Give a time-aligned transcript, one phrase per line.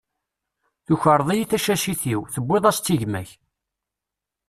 [0.85, 3.29] Tukreḍ-iyi tacacit-iw, tewwiḍ-as-tt i gma-k.